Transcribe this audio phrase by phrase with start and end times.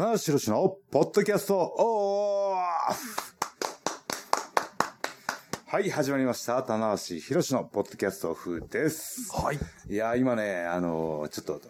[0.00, 2.54] 棚橋宏のポッドキャストオ
[2.90, 3.29] フ
[5.72, 6.60] はい、始まりました。
[6.64, 9.30] 棚橋宏のポッドキャストオフです。
[9.32, 9.58] はい。
[9.88, 11.60] いや、今ね、あのちょっと、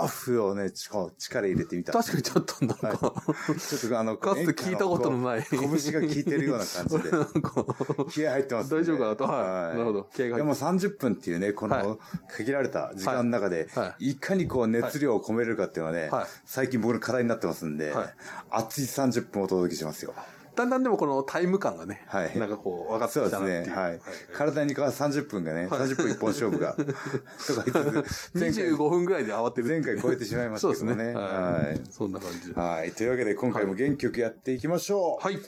[0.00, 1.92] オフをね、ちこ力入れてみた。
[1.92, 7.10] 確かにちょっとなんか、ちょっとあの、 かつて聞いたことのない拳が効いてるような感じで。
[7.10, 7.66] なんか
[8.10, 8.80] 気合入ってます、ね。
[8.80, 9.24] 大丈夫かなと。
[9.24, 9.76] はい。
[9.76, 10.08] なるほど。
[10.14, 18.14] 気合がでも入って30分っていうね、こはの限られた時間の中ではいは、いかにこう熱量を込めれるかっていうのはねはい、最近僕の課題になってますんではい、
[18.48, 20.14] 熱い30分お届けしますよ。
[20.58, 23.66] だんだんでもこのタイム感がね、はいなんかこう、分かってそうですきたなっていう。
[23.68, 23.76] ね。
[23.76, 24.00] はい。
[24.34, 26.92] 体にか30分がね、30分一本勝負が、 とか
[27.64, 29.68] 言って前回25分ぐらいで慌てる。
[29.68, 31.14] 前回超えてしまいましたけどもね。
[31.14, 31.20] は。
[31.20, 32.54] はいそんな感じい。
[32.54, 32.60] で。
[32.60, 32.90] はい。
[32.90, 35.24] というわけで、今回も元気よくやっていきましょう。
[35.24, 35.38] はい。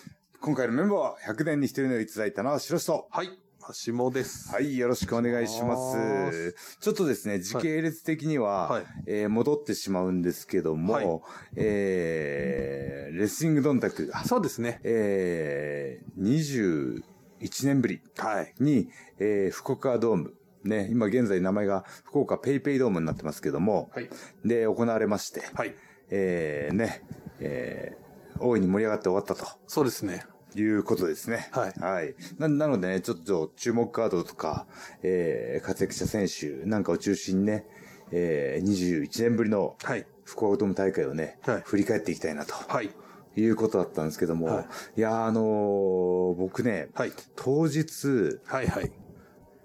[0.40, 3.36] 今回のメンバーは、100年に一人の逸材、棚橋宏と、はい。
[3.84, 4.50] 橋です。
[4.52, 5.76] はい、よろしくお願いしま。
[5.78, 11.20] お願いしちょっとですね、時系列的には、はいえー戻ってしまうんですけども、はい
[11.56, 14.80] えーレスリングドンタクが、そうですね。
[14.82, 17.02] えー、
[17.40, 18.54] 21年ぶりはい。
[18.58, 24.08] に、えー福岡ドーム、ね、今現在名前が福岡ペイペイドームになってますけども、はい。
[24.44, 25.74] で、行われまして、はい。
[26.08, 27.02] えーね、
[27.40, 28.10] えー
[28.42, 29.46] 大いに盛り上がって終わったと。
[29.66, 30.24] そうですね。
[30.56, 31.48] いうことですね。
[31.52, 32.14] はいはい。
[32.38, 34.66] な、なのでね、ちょっと注目カードとか、
[35.02, 37.66] えー、活躍した選手なんかを中心にね、
[38.12, 38.66] えー、
[39.02, 40.06] 21年ぶりのはい。
[40.24, 42.90] 福岡ドーム大会をね、はい振り返っていきたいなとはい。
[43.36, 47.12] いうことだったんですけども、はいい、や、あのー僕ね、はい。
[47.36, 48.66] 当日、はい。
[48.66, 48.92] はい。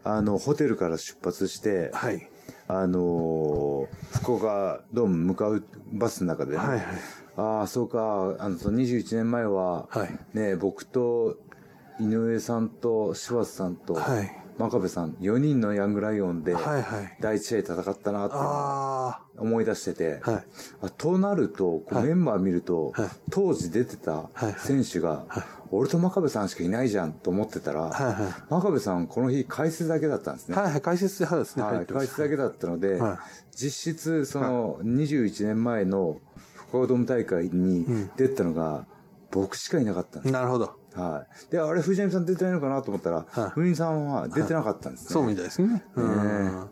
[0.03, 2.29] あの、ホテルから出発して、はい。
[2.67, 3.87] あのー
[4.19, 5.63] 福岡ドーム向かう
[5.93, 6.69] バスの中でね、はい。
[6.69, 6.85] はい。
[7.37, 10.37] ああ、そうか、あの、その21年前は、はい。
[10.37, 11.37] ね、僕と
[11.99, 14.41] 井上さんと柴田さんとはい。
[14.57, 16.81] 真壁さん4人のヤングライオンではい。
[16.81, 17.17] はい。
[17.19, 20.31] 第一試合戦ったなってあ思い出してて、あ。
[20.31, 20.43] はい。
[20.81, 25.25] あとなるとこうはいメンバー見ると、はい当時出てたはい選手が、
[25.71, 27.91] 俺と真壁さんしかいないじゃんと思ってたら、はい。
[27.91, 30.51] は真壁さんこの日解説だけだったんですい。
[30.51, 30.57] ね。
[30.61, 30.71] はい。
[30.71, 30.81] はい。
[30.81, 31.63] 解説で、はいですね。
[31.63, 33.17] はい、解説だけだったので、はい
[33.57, 36.17] 実質その21年前の
[36.75, 37.85] 福岡ドーム大会に
[38.17, 38.85] 出たのが
[39.31, 40.73] 僕しかいなかったんですなるほど。
[40.93, 41.51] はい。
[41.51, 43.21] で、あれ、藤波さん出てないのかなと思ったら、
[43.53, 45.09] 藤波さんは出てなかったんですね。
[45.09, 45.83] そうみたいですね。
[45.95, 46.69] うん。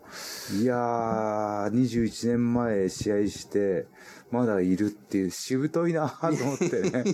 [0.62, 3.86] いやー、21年前試合して、
[4.30, 7.04] まだいるっていう、しぶといなと思ってね。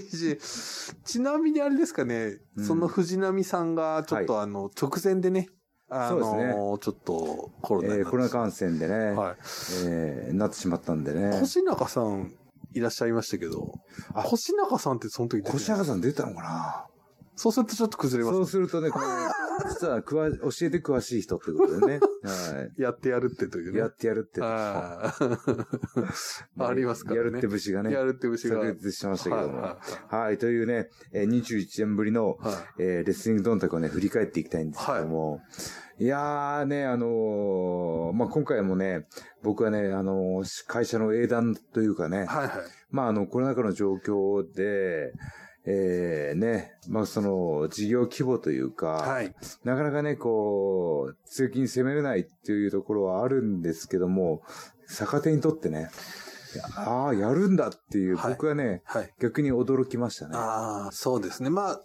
[1.04, 5.48] ちなみにあれですかね、その藤波さんがちょっとあの、直前でね、
[5.88, 9.36] あそうですね、ちょっとコロナえーコロナ感染でね、はい。
[9.86, 11.36] えーなってしまったんでね。
[11.40, 12.32] 腰中さん
[12.72, 13.74] いらっしゃいましたけど、
[14.14, 15.56] あ腰中さんってその時出てない？
[15.56, 16.86] 越中さん出たのかな？
[17.36, 19.06] そうするとちょっと崩れますそうするとね、これ、
[19.70, 21.98] 実はくわ教えて詳しい人ってことでね。
[22.22, 23.72] は やってやるって時い。
[23.72, 23.78] ね。
[23.78, 24.42] やってやるって。
[24.42, 27.26] あーありますからね。
[27.28, 27.92] やるって節がね。
[27.92, 28.56] やるって節が。
[28.60, 29.58] 炸裂してましたけども。
[29.62, 39.06] ははいい、というね、えー21年ぶりの、はいえーレスリングドンタクをね、振り返っていきたいんですけども、い、やーね、あのーまあ、今回もね、
[39.42, 42.48] 僕はね、あのー会社の英断というかね、はいはい。
[42.90, 45.12] まあ、あの、コロナ禍の状況で、
[45.66, 49.34] えーね、まあ、その、事業規模というか、はい。
[49.64, 54.42] なかなかね、こう、強気に攻めれないっていうところはあるんですけども、
[54.88, 55.90] 逆手にとってね、
[56.76, 59.14] ああ、やるんだっていう、はい僕はね、はい。
[59.20, 60.36] 逆に驚きましたね。
[60.36, 61.50] ああ、そうですね。
[61.50, 61.80] まあ、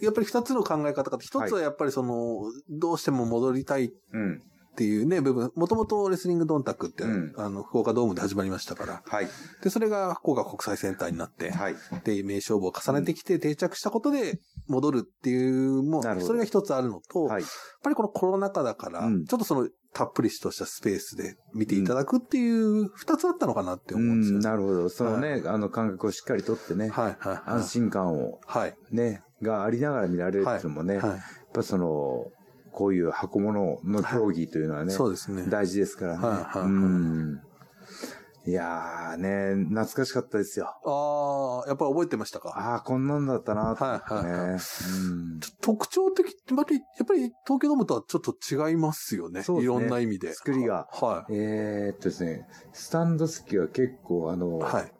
[0.00, 4.42] やっぱり二つの考え方が一つはやっぱりその、どうしても戻りたいっうん。
[4.76, 9.02] ていうね、部分、もともとレスリングドンタクって、うんあの、福岡ドームで始まりましたから。
[9.04, 9.28] はい。
[9.62, 11.76] で、それが福岡国際センターになって、はい。
[12.04, 17.42] で、名勝負を重ねてきて定着したことで戻るっていう、もう、それが一つあるのと、はい。
[17.42, 17.50] やっ
[17.82, 24.36] ぱりこのコロナ禍だから、うんちょっとその、たっぷりとしたスペースで見ていただくっていう二つあったのかなって思うんですよ。
[24.36, 24.88] うん、なるほど。
[24.88, 27.42] そのね、あの感覚をしっかりとってね、はい、はい、はい。
[27.46, 28.74] 安心感をはい。
[28.90, 31.10] ね、がありながら見られるっていうのもね、はい。
[31.10, 31.18] やっ
[31.52, 32.26] ぱその、
[32.72, 35.44] こういう箱物の競技というのはね、そうですね。
[35.48, 36.24] 大事ですからね。
[36.24, 37.40] はいはいはいうん。
[38.46, 40.66] いやーね、懐かしかったですよ。
[40.66, 42.54] ああ、やっぱり覚えてましたか？
[42.56, 48.34] ああ、こんなんだったなね、はいはいはいうん特徴的って、やっぱり、やっぱり東京ドームとはちょっと
[48.70, 49.42] 違いますよね。
[49.42, 50.32] そうですねいろんな意味で。
[50.32, 54.62] 作りがはえーっとですね、スタンド席は結構あの、い。
[54.62, 54.92] はい。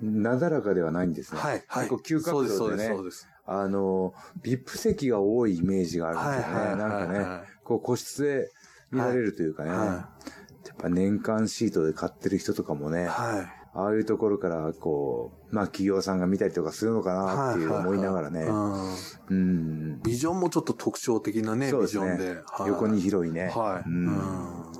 [0.00, 1.40] なだらかではないんですね。
[1.40, 1.64] はい。
[1.66, 1.88] はい。
[1.88, 3.28] 結構急角度でねそうです、そうです。
[3.44, 6.60] あの、VIP 席が多いイメージがあるんですよね。
[6.60, 8.50] はいはいなんかね、はいはいこう個室で
[8.90, 9.70] 見られるというかね。
[9.70, 10.37] はやっ
[10.78, 13.58] ぱ年間シートで買ってる人とかもね、はい。
[13.74, 18.42] ああいうところから、こう、まあ企業さんが見たりとかするのかなっていう思いながらね。
[18.42, 18.94] うん
[19.28, 20.02] うん。
[20.02, 22.40] ビジョンもちょっと特徴的なね、ねビジョンで。
[22.44, 23.52] はい横に広いね。
[23.54, 23.88] はい。
[23.88, 24.78] うんうん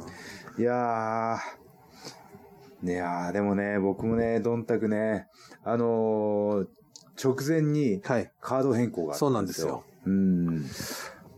[0.59, 5.29] いやー、いやー、でもね、僕もね、どんたくね、
[5.62, 6.67] あのー
[7.23, 8.31] 直前にはい。
[8.41, 9.83] カード変更があったそうなんですよ。
[10.06, 10.65] うん。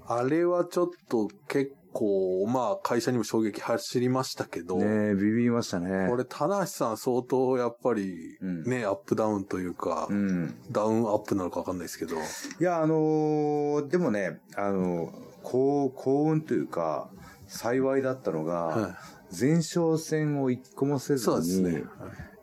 [0.06, 6.08] あれはちょっと結構、まあ会社にも衝撃走りましたけど、ねビビりましたね。
[6.08, 10.54] これ、棚橋さん相当やっぱりうんね、アップダウンというか、うん。
[10.70, 12.18] ダウンアップなのかわかんないですけど、い
[12.64, 15.10] や、あのーでもね、あのー
[15.42, 17.10] 幸、幸運というか、
[17.48, 18.98] 幸いだったのが、は
[19.38, 21.16] 前哨戦を一個もせい。
[21.18, 21.84] ずそうですねに、。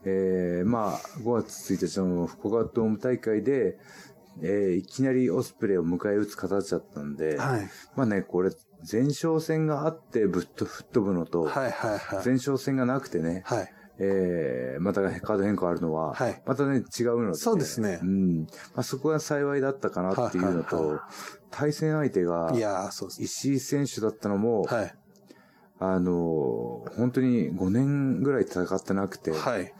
[0.05, 3.77] えーまあ、5月1日の福岡ドーム大会で、
[4.41, 7.69] えーいきなりオスプレイを迎え撃つ形だったんで、はい。
[7.95, 8.51] まあね、これ、
[8.89, 12.25] 前哨戦があってぶっと吹っ飛ぶのと、はいはいはい。
[12.25, 13.73] 前哨戦がなくてね、はい。
[13.99, 18.41] えーまたカード変更あるのは、はいまたね、違うので、そうですねうん。
[18.41, 21.09] まあ、そこが幸いだったかなっていうのはいはいとは、
[21.49, 22.53] 対戦相手が。
[23.17, 24.95] 石井選手だったのも、はい。
[25.79, 29.73] あのー本当に5年ぐらい戦ってなくて、はい。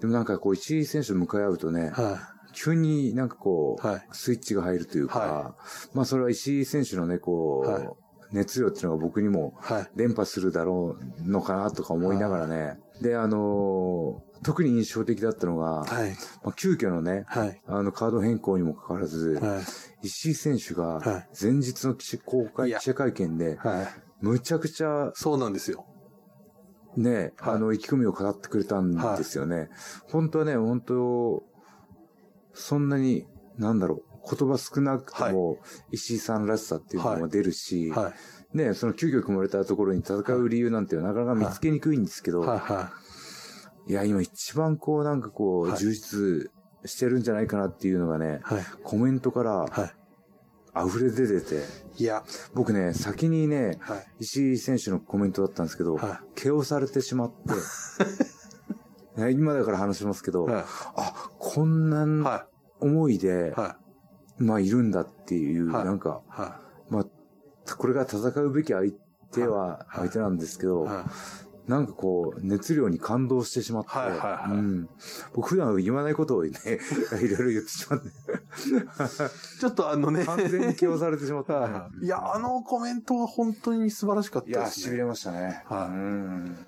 [0.00, 5.54] でもなんかこう、石井選手と向かい合うとね、は急になんかこう、はいスイッチが入るというか、は
[5.94, 7.88] まあそれは石井選手のね、こう、はい
[8.32, 9.72] 熱量っていうのが僕にもい。
[9.72, 9.90] はい。
[9.96, 12.78] 伝播するだろうのかなとか思いながらね。
[13.00, 16.10] で、あのー特に印象的だったのが、はい。
[16.42, 17.62] まあ、急遽のね、はい。
[17.66, 19.60] あのカード変更にもかかわらず、は
[20.02, 20.06] い。
[20.06, 23.86] 石井選手がはい前日の記者公開記者会見で、はい。
[24.20, 25.86] むちゃくちゃそうなんですよ。
[26.96, 29.70] ね、はいあの、意気込みを語ってくれたんですよね。
[30.10, 31.42] 本当はね、本当
[32.52, 33.26] そんなに、
[33.58, 35.58] なんだろう、言葉少なくても、
[35.90, 38.10] 石井さんらしさっていうのも出るし、は
[38.54, 38.56] い。
[38.56, 42.58] ね、その急遽組まれたところに戦う理由なんてなかなか見つけにくいんですけど、はい。
[42.58, 42.92] は
[43.88, 43.92] い。
[43.92, 46.50] いや、今一番こう、なんかこう、はい充実
[46.84, 48.64] してるんじゃないかなっていうのがね、はい。
[48.82, 49.92] コメントからは
[50.86, 51.62] 溢れ出てて、
[51.96, 52.02] い。
[52.02, 52.24] いや、
[52.54, 54.06] 僕ね、先にね、はい。
[54.20, 57.54] 石井選手のコメントだったんですけど、は毛をされてしまって、
[59.20, 60.64] ね今だから話しますけど、は
[60.96, 61.90] あ、こんい。
[61.90, 62.46] なは
[62.80, 63.76] 思いでい。、は
[64.38, 66.22] まあいるんだっていう、はいなんか、
[66.88, 68.92] まあ、これが戦うべき相
[69.32, 70.88] 手ははい相手なんですけど、
[71.68, 73.90] なんかこう、熱量に感動してしまって、
[74.50, 74.88] うん、
[75.32, 76.50] 僕普段言わないことをね、
[77.22, 78.10] いろいろ言ってしまって、い。
[79.60, 80.24] ちょっとあのね。
[80.24, 84.96] 完全に気をされてしまった、はいや、あのコメントは本当に素晴らしかったいや、ですね。
[84.96, 85.62] 痺れましたね。
[85.66, 86.66] はいうん。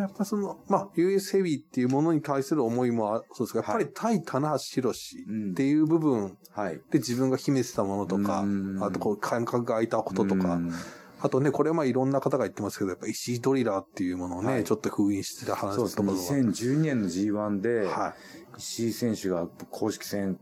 [0.00, 6.80] やっぱその、まあ、US ヘビーっていうものに対する思いもあそうですが、やっぱり対棚橋宏うんっていう部分はい。
[6.90, 10.72] で自分が秘めてたものとかうん、あとこう感覚が空いたこととかう、ん
[11.20, 16.06] あとね、これはまあいろんな方が言ってますけど、やっぱ石井ドリラーっていうものをね、はいちょっと封印してた話そうですね。
[16.08, 18.14] とかが2012年の G1 で、は
[18.58, 20.38] 石井選手が公式戦、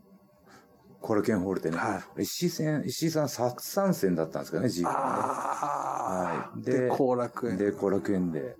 [0.99, 4.69] コラケンホールでね、は石井戦、石井さん初参戦だったんですかね、い。
[4.69, 4.87] G1 ね。
[4.87, 7.57] ああ、はいで、で後楽園。
[7.57, 8.57] で、後楽園で。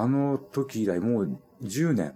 [0.00, 2.14] あの時以来、もう10年。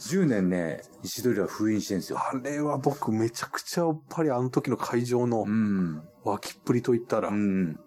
[0.00, 2.18] 10年ね、石取りは封印してるんですよ。
[2.18, 6.02] あれは僕めちゃくちゃやっぱりあの時の会場のうん。
[6.24, 7.28] 脇っぷりと言ったら。
[7.28, 7.78] うん。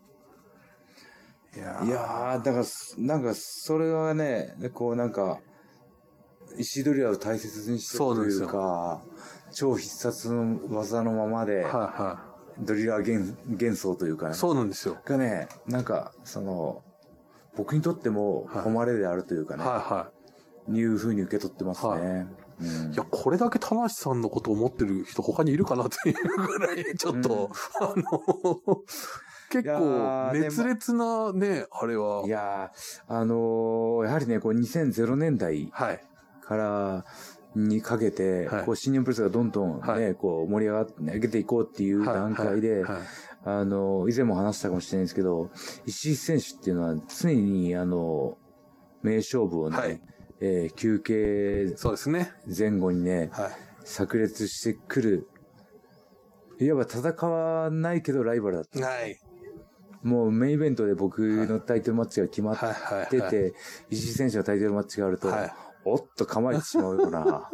[1.55, 2.65] いやーいやー、だから、
[2.97, 5.39] なんか、それがね、こうなんか、
[6.57, 9.01] 石取りを大切にしてるというか、
[9.51, 14.29] 超必殺の技のままで、はいはドリラー幻幻想というかい。
[14.29, 14.97] ね、そうなんですよ。
[15.03, 16.83] がね、なんか、その、
[17.55, 20.11] 僕にとってもはい誉れであるというかね、はいは
[20.71, 21.89] いう風に受け取ってますね。
[21.91, 22.07] はいう
[22.87, 22.93] んい。
[22.93, 27.49] いや、これだけ田無さんのことを思ってる人他にいるかなっていうぐらい、ちょっと、
[27.81, 28.83] あの、
[29.49, 32.23] 結構熱烈なね、あれは。
[32.25, 36.03] いやー、あのーやはりね、こう2000年代はい。
[36.45, 37.05] から
[37.55, 43.01] にかけて、はいこう新日本プロレスがどんどんね、はいこう盛り上がって、上げていこうっていうはい段階で、はいはい
[43.45, 45.49] あの、以前も話したかもしれないんですけど、
[45.85, 48.37] 石井選手っていうのは常に、あの、
[49.01, 50.01] 名勝負をね、はい
[50.39, 52.31] えー休憩そうですね。
[52.57, 53.51] 前後にね、はい。
[53.85, 55.29] 炸裂してくる。
[56.59, 58.85] いわば戦わないけどライバルだった。
[58.85, 59.19] はい。
[60.01, 63.09] もうメインイベントで僕のタイトルマッチが決まっ。
[63.09, 63.53] てて、
[63.89, 65.53] 石井選手のタイトルマッチがあると、はい
[65.85, 67.49] おっと構えてしまうような。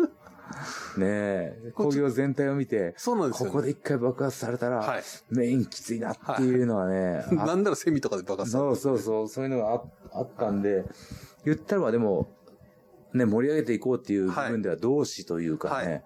[0.98, 3.52] ねえ、工業全体を見て、そうなんですよ、ね。
[3.52, 5.04] ここで一回爆発されたら、はい。
[5.30, 9.84] メインきついなっていうのはね、あなんならセミとかで爆発されそうそうそう、そういうのがあ
[10.20, 10.86] あったんで、
[11.46, 12.30] 言ったらばでも、
[13.14, 16.04] ね、盛り上げていこうっていう部分では同志というかね、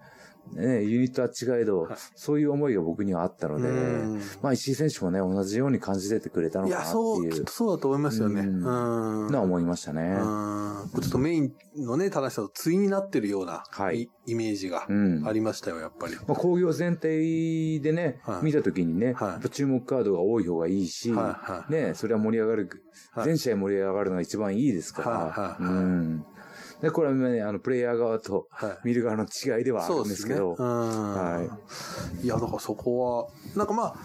[0.52, 8.42] ね、ユニットは違えど、はいそういう思いが僕にはあったのでうん、まあ石井選手もね、同じように感じててくれたのいや、かなってそう、いうきっとそうだと思いますよね。
[8.42, 9.32] ううんん。
[9.32, 10.16] のは思いましたね。
[10.20, 15.26] うんちょっとメインのね、正しさと対になってるような、はいイイメージがうん。
[15.26, 16.14] ありましたよ、やっぱり。
[16.14, 19.14] まあ、工業全体でね、はい見たときにね、
[19.50, 21.12] 注目カードが多い方がいいし、
[21.68, 22.70] ね、それは盛り上がる、
[23.12, 26.24] はい全試合盛り上がるのが一番いいですから、うん。
[26.84, 28.78] で、これはね、あの、プレイヤー側とはい。
[28.84, 30.68] 見る側の違いではあるんですけど、そうですね。
[30.68, 31.14] うん。。
[31.14, 31.60] は
[32.22, 33.96] いや、だからそこは、なんかまあ、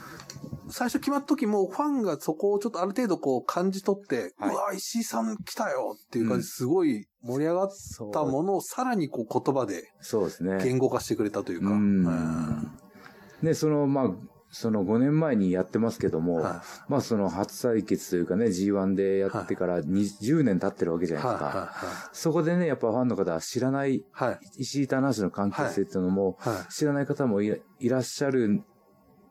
[0.69, 7.69] 最初決まった時もファンがそこをちょっとある程度こう感じ取って、はいうわ、石井さん来たよっていう感うんじですごい盛り上がっ
[8.13, 10.63] たものをさらにこう言葉でそうですね。
[10.63, 11.67] 言語化してくれたというか。
[11.67, 12.79] うんうん
[13.43, 14.11] で、その、まあ、
[14.51, 21.23] その5年前にやってますけども、はまあその初対決というかね、G1 でやってから20年経ってるわけじゃい。
[21.23, 21.45] ないですか。
[21.45, 24.03] はそこでね、やっぱファンの方は知らない。
[24.57, 26.73] 石井棚橋の関係性っていうのも、はい。
[26.73, 28.61] 知らない方もいらっしゃる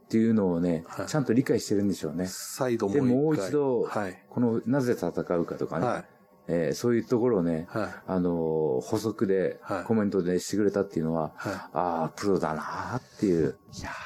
[0.05, 2.27] っていうのをね、はいちゃんと理解してるんでしょうね。
[2.27, 3.03] 再度もうで。
[3.03, 4.25] もう一度、はい。
[4.31, 6.05] この、なぜ戦うかとかね、はい。
[6.49, 7.89] えーそういうところをね、はい。
[8.07, 11.53] あのー補足ではいコメントでしてくれたっていうのは、はい。
[11.55, 11.71] あ
[12.05, 13.57] あ、プロだなーっていう、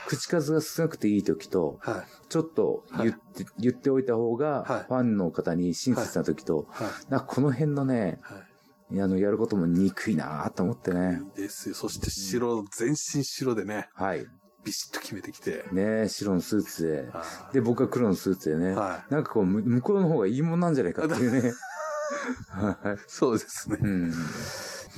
[0.09, 2.29] 口数が少なくていい時と、はい。
[2.29, 6.89] ちょっと言って、言っておいた方が、はいファンの方に親切な時と、はい。
[7.11, 9.01] なんかこの辺のね、はい。
[9.01, 11.23] あの、やることも憎いなーと思ってね。
[11.37, 11.75] いいですよ。
[11.75, 14.27] そして白、全身白でね、はい。
[14.65, 15.65] ビシッと決めてきて。
[15.73, 17.09] ね白のスーツで。
[17.11, 18.73] はで、僕は黒のスーツでね。
[18.73, 18.75] い。
[18.75, 21.53] はなんかこう、む向こうの方がいいもんなんじゃないかっていうね。
[22.49, 22.95] はい。
[22.95, 22.99] い。
[23.07, 23.79] そうですね。
[23.81, 24.13] うん。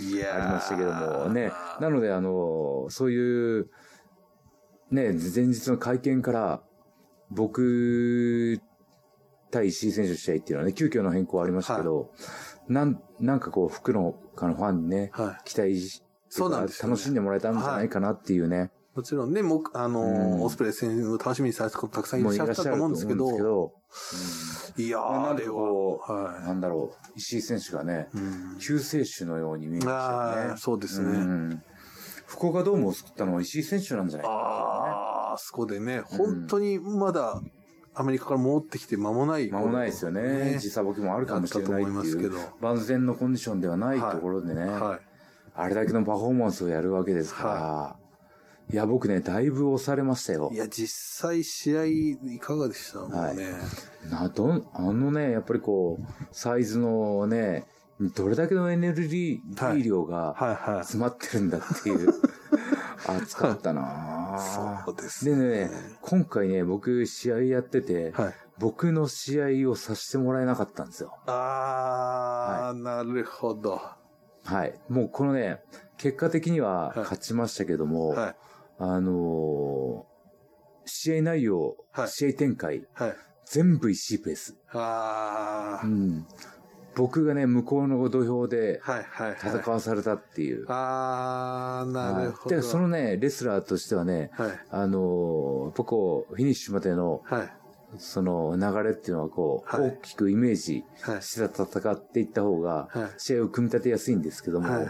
[0.00, 1.52] いやーありましたけどもね。
[1.80, 3.70] なので、あの、そういう、
[4.90, 6.62] ね、前日の会見から、
[7.30, 8.60] 僕
[9.54, 12.10] 対石井選手の試合っていうのはね、急遽の変更はありましたけど、
[12.68, 15.48] なん、なんかこう、福のかのファンにね、はい。
[15.48, 18.70] 期待し、そうなんですよね楽しんでもらえたんじゃないかなっていうね。
[18.94, 20.42] もちろんね、もう、あのーうん。
[20.42, 23.72] オスプレイ戦を楽しみにされた方たくさんいらっしゃったと思うんですすけど、ど、
[24.76, 28.08] いやー、まあなんかあれは、こう、はなんだろう、石井選手がね、
[28.60, 30.54] 救世主のように見えましたね。
[30.56, 31.18] そうですうね。
[31.18, 31.62] ん。
[32.26, 37.40] 福岡ドームを救ったのは石井選手なんじゃないかな、ああ、あそこでね、本当にまだ
[37.94, 39.50] アメリカから戻ってきて間もない。
[39.50, 40.58] 間もないですよね。
[40.58, 42.38] 時差ボケもあるかもしれないっすけど。
[42.60, 44.98] 万全のコンディションではないところでね、は
[45.54, 48.03] あれだけのパフォーマンスをやるわけですから、い、
[48.72, 50.54] や、僕ね、だいぶ押されましたよい。
[50.54, 50.58] い。
[50.58, 50.88] や、実
[51.28, 53.00] 際試合いかがでした？
[53.00, 53.46] もうね。
[54.10, 57.66] などんあのね、やっぱりこう、サイズのね、
[58.00, 60.84] どれだけのエネルギはいー量がはいはい。
[60.84, 62.08] 詰まってるんだっていう、
[63.06, 68.34] 熱かったなぁそうですでね、今回ね、僕試合やってて、はい。
[68.58, 71.12] 僕の試合をさせてもらえなかったんですよ。
[71.26, 73.80] ああ、なるほど。
[74.44, 74.74] はい。
[74.88, 75.60] もうこのね、
[75.96, 78.36] 結果的にははい勝ちましたけども、はい。
[78.78, 80.14] あのー
[80.86, 83.16] 試合内容、はい試合展開、はい。
[83.46, 84.56] 全部石井ペース。
[84.72, 86.26] ああ、うん。
[86.94, 89.36] 僕がね、向こうの土俵ではいはいはい。
[89.60, 90.66] 戦わされたっていう。
[90.70, 92.54] ああ、なるほど。
[92.56, 94.50] はいで、そのね、レスラーとしてはね、はい。
[94.70, 97.52] あのーこう、フィニッシュまでの、はい。
[97.96, 101.22] その流れっていうのはこう、はい大きくイメージはい。
[101.22, 103.14] して戦っていった方が、はい。
[103.18, 104.88] 試合を組み立てやすいんですけども、はいはい。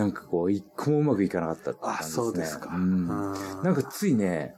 [0.00, 2.14] なんかこう、一個もうまくいかなかったって感じあ、ですね。
[2.14, 2.74] そうですか。
[2.74, 3.06] うん。
[3.06, 4.54] ななんかついね、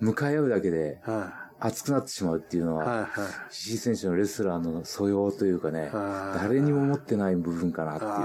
[0.00, 2.76] 向かい合うだけでは熱くなってしまうっていうのい。
[2.78, 3.06] は。
[3.50, 8.16] 石井選手のレスラーの素養というかね、はい誰にも持ってない部分かなっていうね。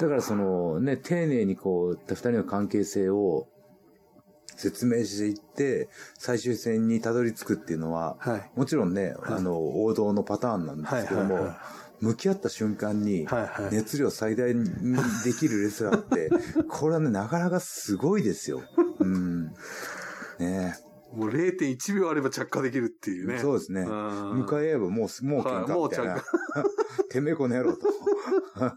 [0.00, 3.46] だからそのね、丁寧にこう、二人の関係性を
[4.56, 8.50] 説明していって、最終戦にたどり着くっていうのは、はい。
[8.56, 11.50] もちろんね、はいあの、王道のパターンなんですけども、
[12.00, 13.26] 向き合った瞬間に。
[13.70, 14.64] 熱量最大に
[15.24, 16.30] できるレスラーって、
[16.68, 18.62] これはね、なかなかすごいですよ。
[18.98, 19.54] うん。
[20.38, 20.78] ね
[21.12, 23.40] もう0.1秒あれば着火できるっていうね。
[23.40, 23.82] そうですね。
[23.82, 25.08] うん向かい合えばもう、もう
[25.42, 26.12] 喧嘩みたいな。
[26.12, 26.22] はい
[27.10, 27.80] てめえこの野郎と。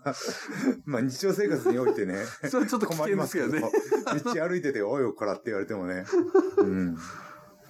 [0.85, 2.17] まあ日常生活においてね。
[2.49, 3.61] それちょっと危困りますけど、ね。
[4.23, 6.05] 道歩いてて、おいおこらって言われてもね。
[6.57, 6.97] うん。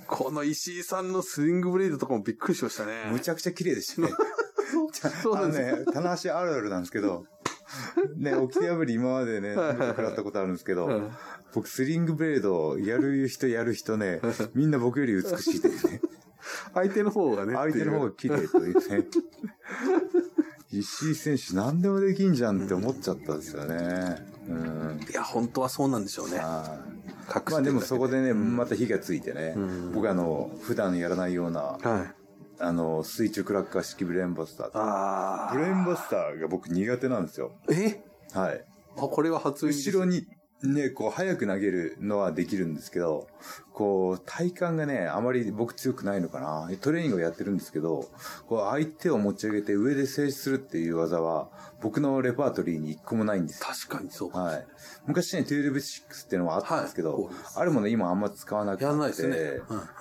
[0.07, 3.09] この石井さんのスイングブレードとかもびっくりしましたね。
[3.11, 4.09] むちゃくちゃ綺麗でしたね。
[4.73, 7.25] そうなんですあのね、棚橋あるあるなんですけど、
[8.17, 11.11] ね、起きて破り今までね、食らったことあるんですけど、うん
[11.53, 14.21] 僕スリングブレードやる人やる人ね、
[14.55, 16.01] みんな僕より美しいというね。
[16.73, 17.53] 相手の方がね。
[17.53, 19.05] 相手の方が綺麗というね。
[20.71, 24.15] 石井選手何でもできんじゃんって思っちゃったんですよね。
[24.49, 24.97] うん。
[24.97, 26.39] ういや、本当はそうなんでしょうね。
[26.39, 32.22] はい隠しまあでもそこでね、うんまた火がついてね、うん僕あの、普段やらないような、はい。
[32.65, 34.67] あの、水中クラッカー式ブレーンバスター。
[34.73, 35.53] ああ。
[35.53, 37.51] ブレーンバスターが僕苦手なんですよ。
[37.69, 38.01] え？
[38.33, 38.65] はい。
[38.97, 40.25] あ、これは初後ろに
[40.63, 43.27] ね、こう、早く投げるのはできるんですけど、
[43.73, 46.69] こう、体幹がね、あまり僕強くないのかな。
[46.79, 48.09] トレーニングをやってるんですけど、
[48.47, 51.49] こう、相手を持ち上げて上で静止するっていう技は、
[51.81, 53.67] 僕のレパートリーに一個もないんですよ。
[53.67, 54.39] 確かにそうか。
[54.39, 54.65] はい。
[55.05, 58.85] 昔ね、12-6っていうのはあったんですけど、はいあれもね、今あんま使わなくて。
[58.85, 59.35] やらないですね。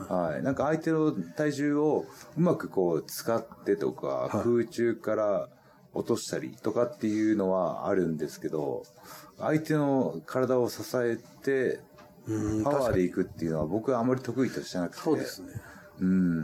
[0.00, 0.42] うんはい。
[0.42, 5.48] なんか相手の体重をうまくこう使ってとか、はい空中から
[5.94, 8.84] 落としたりとかっていうのはあるんですけど、
[9.42, 11.80] 相手の体を支えて、
[12.26, 15.02] うんパワーでいくっていうのは僕はあまり得意としてなくて。
[15.02, 15.48] そうですね。
[15.98, 16.42] うん。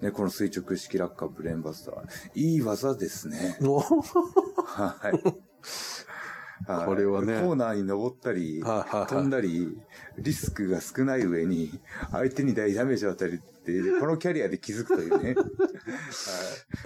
[0.00, 2.04] ね、この垂直式落下ブレーンバスター。
[2.34, 3.58] いい技ですね。
[3.62, 3.80] お
[4.64, 5.22] はい。
[6.66, 9.76] はいこれはねコーナーに登ったり、飛んだり、
[10.18, 11.78] リスクが少ない上に、
[12.10, 15.34] 相手に大ダメージを与えるって、このキャリアで気づくというね。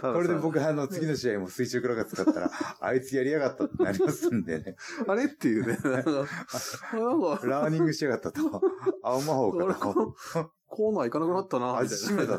[0.03, 2.51] はいこれで僕あの次の試合も垂直落下使ったら、
[2.81, 4.77] あいつやりやがったってなりますんでね。
[5.07, 5.79] あれっていうね。
[5.85, 8.63] ラーニングしやがったと。
[9.03, 9.95] 青魔法かと。
[9.95, 12.39] こコーナー行かなくなったな、みたい味しめた。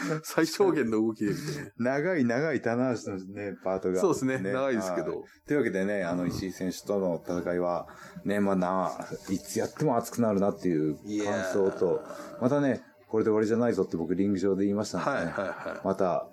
[0.24, 3.94] 最小限の動きでみたい長い長い棚橋のね、パートな。
[3.94, 4.00] が。
[4.00, 4.38] そうですね。
[4.38, 5.24] 長いですけはど。
[5.46, 7.88] というわけでね、あの、石井選手との戦いは、
[8.24, 8.92] ね、まあな、
[9.28, 12.02] いつやっても熱くなるなっていう感想と、
[12.40, 16.28] またね、これで終わりじゃないぞって僕リング上で言いましたので、はいねはいはまた、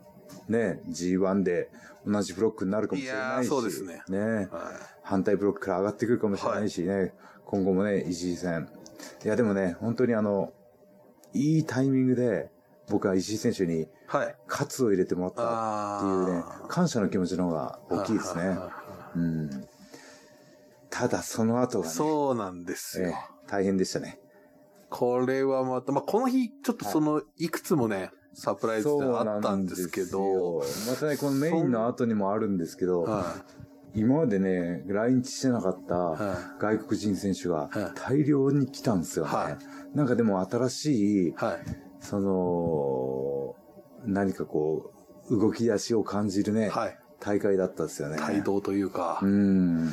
[0.48, 1.70] ね、G1 で
[2.06, 4.22] 同じブロックになるかもしれないし、そうですねねい。
[4.22, 4.50] はい
[5.10, 7.13] 反対ブロックから上がってくるかもしれないしね、
[7.46, 8.70] 今後もね、石井戦。
[9.25, 10.54] いや、でもね、本当にあの、
[11.34, 12.51] いいタイミングで、
[12.89, 14.36] 僕は石井選手にはい。
[14.48, 18.41] 喝を入れてもらったっていうね感謝の気持ちの方が大きいですね。
[18.41, 18.72] はいはいは
[19.15, 19.50] うん。
[20.89, 23.15] ただその後いがね、そうなんですよええ。
[23.48, 24.19] 大変でしたね。
[24.89, 33.36] これはまた、まあ、この日、ちょっとその、いくつもね、サプライズであったんですけど、またね、このメインの後にもあるんですけど、は
[33.96, 39.31] 今までね、来日してなかったは外国人選手がはい大量に来たんですよね。
[39.31, 39.58] はい
[39.96, 41.88] なんかでも新しいい。、はい。
[42.00, 43.56] その、
[44.06, 44.91] 何かこ
[45.29, 46.98] う、動き出しを感じるね、はい。
[47.20, 48.18] 大会だったですよね。
[48.27, 49.89] 帯同というかう、ん。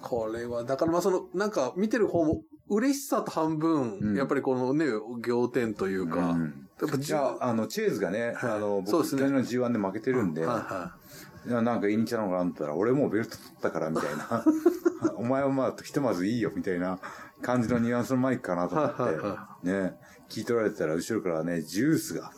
[0.00, 4.86] これは、だからまあその、なんか見てる方も、嬉しさと半分、うんやっぱりこのね、
[5.26, 10.92] 仰天というか、うんやっぱじゃあ、あの、チェーズがね、はいあの、僕、去年の G1 で負けてるんで、はいは
[11.46, 14.44] いやなんか言いに来たのかなと思ったら、俺もうベルト取ったから、みたいな。
[15.16, 16.98] お前はまあ、ひとまずいいよ、みたいな
[17.42, 19.96] 感じのニュアンスのマイクかなと思って、ね、
[20.28, 22.32] 聞い取られてたら、後ろからね、ジュースが、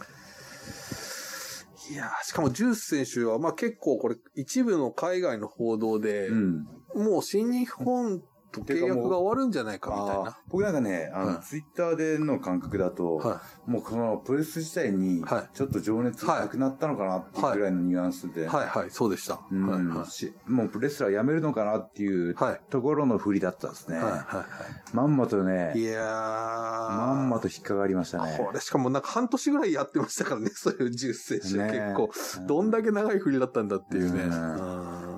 [1.90, 6.66] いやーしかもジュース選手は、まあ結構これ、一部の海外の報道で、うん。
[6.94, 8.26] もう新日本と
[8.62, 10.38] 契約が終わるんじゃないかみたいな。
[10.48, 18.46] 僕なんかね、あの、はいツイッターでの感覚だと、はもうこのプロレス自体にはい、ちょっと情熱がなくなったのかなっていうぐらいのニュアンスで、い。
[18.46, 19.40] はいはい、そうでした。
[19.50, 20.10] うんはいはい。
[20.10, 23.96] しもうプロレスラー辞めるのかなっていうはいところの振りだったんですね。
[23.96, 24.46] はいは
[24.92, 25.78] まんまといはい。
[25.78, 26.96] いね、やー。
[26.96, 28.36] まんまと引っかかりましたね。
[28.38, 34.22] これしかもなんか半年ぐらいやってましたからね、そういうジュース選手はね結構、どんだけ長い振りだったんだっていうね。
[34.22, 34.73] うん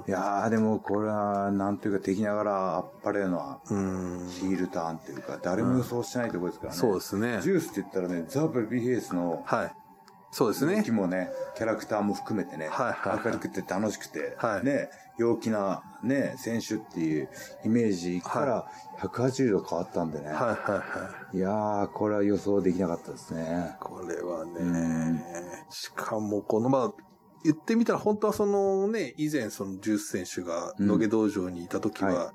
[0.07, 4.21] いやー、でもこれは、なんていうか敵ながらあっぱれのうん。
[4.21, 6.79] うんヒールターンっていうか、誰も予想してないところですからね。
[6.79, 7.51] そうですねジ。
[7.51, 9.75] ュースって言ったらね、ザ・ベビーフェイスのはい。
[10.31, 10.91] そうですね動き。
[10.91, 17.29] もね、キャラクターも含めてね、はいはいはい明るくて楽しくて、はいね、陽気なね、選手っていう
[17.65, 18.67] イメージから
[19.01, 20.29] 180度変わったんでね。
[20.29, 21.37] はいはいはい。
[21.37, 23.77] いやー、これは予想できなかったですね。
[23.81, 25.23] これはね、うん
[25.71, 27.06] しかもこの、まあ、
[27.47, 32.33] 言ってみたら本当はそのね、以前そのジュース選手が野毛道場にいた時は、うんは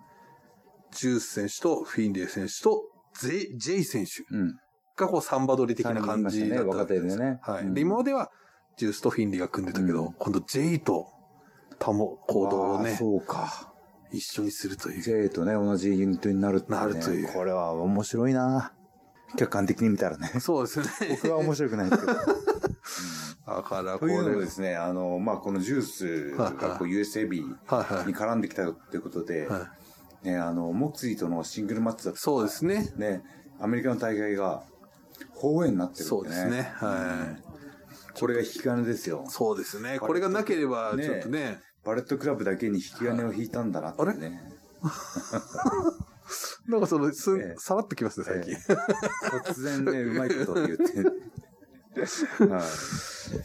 [0.92, 4.56] ジュース選手とフィンレイ選手とゼイジェイ選手うん。
[4.98, 7.82] がこうサンバドリ的な感じだったわけですねねはい。
[7.82, 8.30] 今までは
[8.78, 11.08] ジュースとフィンレイが組んでたけど、うん今度ジェイと
[11.80, 13.74] タモ行動をね、そうか。
[14.12, 15.02] 一緒にするという。
[15.02, 18.74] J とね、同じユニットになるね、なるというこれは面白いな
[19.38, 20.28] 客観的に見たらね。
[20.40, 20.86] そうですね。
[21.24, 22.20] 僕は面白くないですけど。
[23.46, 27.56] だからことれ、いうのもですね、あの、まあ、このジュースがこう USAB に。
[28.14, 29.70] 絡んできたということで、は
[30.24, 32.20] い、ね、あの、モクツリーとのシングルマッチだった。
[32.20, 32.92] そうですね。
[32.98, 33.24] ね、
[33.60, 34.64] アメリカの大会が
[35.36, 36.12] 放映になってるんでね。
[36.12, 36.72] そうですね。
[36.76, 37.52] はい。
[38.20, 39.26] これが引き金ですよ。
[39.28, 40.00] そうですね。
[40.00, 44.42] これがなければ、ねちょっとね、バレットクラブだけに引き金を引いたんだなってね。
[46.68, 48.56] なんかその、すん、 ええさらっときますね、最近。
[49.44, 50.84] 突然ね、うまいこと言って。
[51.96, 52.64] は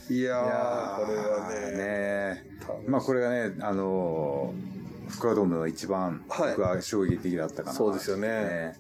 [0.09, 0.14] い。
[0.14, 2.44] いやーこれはね、ね
[2.87, 4.76] まあこれがね、あのー
[5.09, 7.72] 福岡ドームの一番、はい僕は衝撃的だったかな。
[7.72, 8.74] そうですよね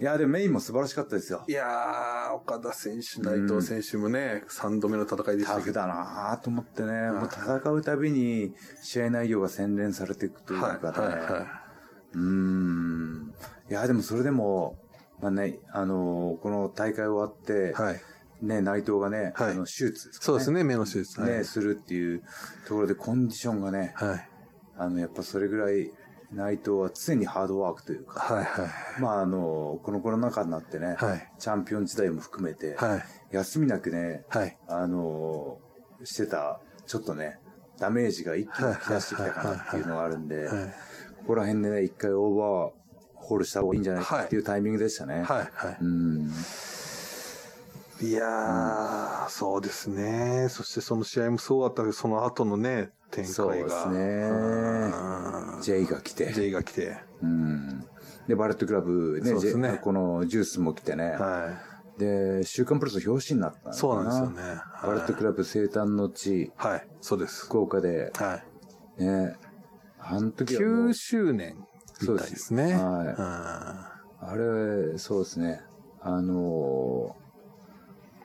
[0.00, 1.44] いや、でもメインも素晴らしかったですよ。
[1.48, 5.72] いやー、岡田選手、内藤選手もね、3度目の戦いでしたけど。
[5.72, 10.98] タフだなと思ってね、もう戦うたびに試合内容が洗練されていくというはい、かね。
[10.98, 11.46] はい、は
[12.14, 13.34] うーん。
[13.70, 14.78] いや、でもそれでも、
[15.20, 17.72] まあね、あのーこの大会終わって、い。
[17.80, 18.00] はい。
[18.42, 21.20] ね、内藤がね、はいあの手術ですかそうですね、目の手術。
[21.20, 22.22] はいね、するっていう
[22.66, 24.28] ところでコンディションがね、はい。
[24.76, 25.92] あの、やっぱそれぐらい
[26.32, 28.66] 内藤は常にハードワークというか、はい、は
[28.98, 29.00] い。
[29.00, 33.04] まああの、このコロナ禍になってね、はいチャンピオン時代も含めて、はい。
[33.32, 34.56] 休みなくね、はい。
[34.68, 35.58] あの、
[36.04, 37.38] してた、ちょっとね、
[37.78, 40.66] ダメージが一気に来出してきたかなっていうのがあるんで、はい。
[41.18, 42.78] ここら辺でね、一回オーバー
[43.14, 45.16] ホールした方がいいんじゃないかっていうタイミングでしたね。
[45.16, 45.24] はい。
[45.24, 46.30] はうん。
[48.02, 48.06] い。
[48.08, 50.48] いやー、そうですね。
[50.48, 53.66] そしてその試合もそうだったけど、その後のね、展そう開が。
[53.66, 53.98] ですね
[55.54, 55.62] うん。
[55.62, 56.32] J が来て。
[56.32, 56.96] J が来て。
[57.22, 57.86] うん。
[58.26, 61.10] で、バレットクラブね、ね J このジュースも来てね。
[61.12, 61.58] は
[61.98, 63.72] で、週刊プロレスの表紙になった。
[63.72, 64.60] そうなんですよね。
[64.82, 66.72] バレットクラブ生誕の地、はい。
[66.72, 66.86] はい。
[67.00, 67.46] そうです。
[67.46, 68.40] 福岡で、は
[68.98, 69.02] い。
[69.02, 69.36] ね、
[69.98, 71.56] あの時はもう9周年
[72.00, 72.76] みたいですね。
[72.78, 75.62] そうですあれ、そうですね。
[76.00, 77.27] あのー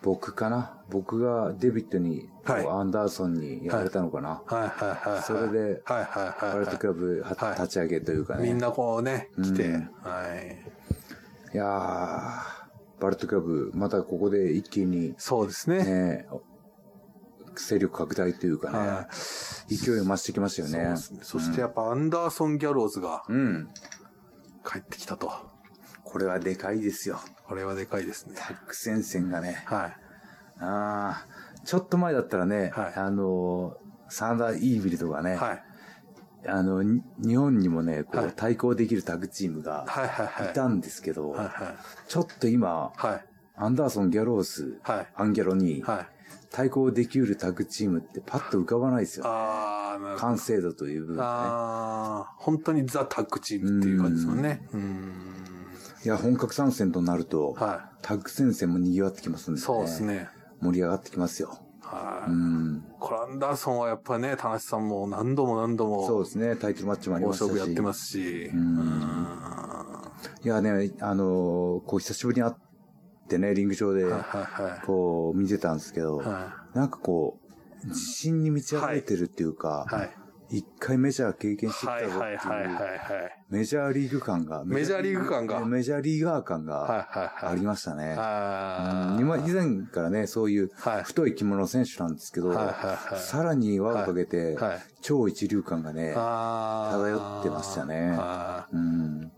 [0.03, 0.77] 僕かな？
[0.89, 5.23] 僕がデビットに、はいアンダーソンにやられたのかな、うんはいはいはいはい。
[5.23, 7.25] それではいはいはいバレットクラブ
[7.57, 8.43] 立ち上げというかね。
[8.43, 9.63] みんなこうね、来て。
[9.63, 11.55] うんはい。
[11.55, 15.83] いやー、バレットクラブ、またここで一気に、そうですね。
[15.83, 16.27] ね、
[17.55, 19.07] 勢力拡大というかね、は
[19.69, 20.97] 勢いを増してきましたよね。
[21.21, 23.69] そしてやっぱアンダーソン・ギャローズがうん。
[24.65, 25.31] 帰ってきたと。
[26.13, 27.19] これはでかいですよ。
[27.47, 28.35] これはでかいですね。
[28.37, 29.63] タック戦線がね。
[29.65, 29.97] はい。
[30.59, 31.25] ああ、
[31.65, 33.75] ちょっと前だったらね、はいあの、
[34.09, 35.63] サンダー・イービルとかね、はい。
[36.47, 40.51] あの、に日本にもね、こう、はい対抗できるタッグチームがはいはいはい。
[40.51, 41.49] いたんですけど、はいはい。
[42.07, 43.25] ちょっと今、はい。
[43.55, 45.07] アンダーソン・ギャロース、はい。
[45.15, 46.07] アンギャロにはい。
[46.51, 49.25] 対抗できるタッグチームってパッと浮かばないですよ。
[49.25, 50.17] あー、なるほど。
[50.19, 51.27] 完成度という部分でね。
[52.37, 54.61] 本当にザ・タッグチームっていう感じですもんね。
[54.71, 55.42] うーん。
[56.03, 59.55] いや、本格参戦となると、はタッグ戦線も賑わってきますんい。
[59.55, 60.29] で、ね、そうですね。
[60.61, 61.57] 盛り上がってきますよ。
[61.81, 62.31] はい。
[62.31, 62.85] うん。
[62.99, 67.47] これアンダーソンはやっぱね、田無さんも何度も何度も、そうですね、タイトルマッチもあり大ましたし。
[67.49, 68.49] 勝負やってますし。
[68.53, 69.53] んうん
[70.43, 72.53] いやね、あのーこう久しぶりに会っ
[73.29, 74.21] てね、リング上で、はいはい
[74.71, 74.85] はい。
[74.85, 77.39] こう見てたんですけど、はなんかこ
[77.83, 80.09] う、自信に満ち溢れてるっていうかい。、はい。
[80.49, 82.93] 一回メジャー経験してきはいたぞってはいはいはいいう、はい。
[83.49, 86.95] メジャーリーグ感が、メジャーリーグ感がメジャーリーガー感はいがは
[87.41, 87.53] いはい。
[87.53, 88.13] ありましたね。
[89.19, 94.81] 今以前からね、そういうはい太い着物選手なんですけど、はいはいはいさらに輪をかけて、はい。
[95.01, 99.23] 超一流感がね、漂ってましたねはうん。
[99.23, 99.31] い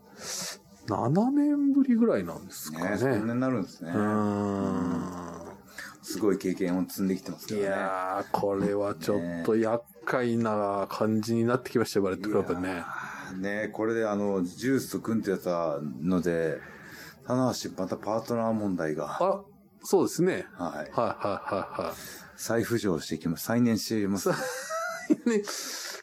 [0.88, 2.96] 7年ぶりぐらいなんですかね、ね。
[2.96, 3.90] そんなになるんですね。
[3.90, 5.25] うーん。
[6.06, 7.68] すごい経験を積んできてますかいらね。
[7.68, 12.84] やー、これはちょっと厄介な感じになってきましたよ、バレットクラブね。
[13.40, 16.60] ねこれであの、ジュースと組んでたので、
[17.26, 19.42] 棚橋またパートナー問題が、あ、
[19.82, 20.46] そうですね。
[20.56, 20.76] はい。
[20.78, 21.94] はいはいはいはい。
[22.36, 23.44] 再浮上していきます。
[23.44, 24.28] 再燃しています。
[24.30, 24.34] ね、